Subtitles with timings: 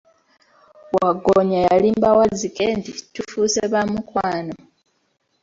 [0.95, 4.55] Waggoonya yalimba Wazzike nti, tufuuse ba mukwano.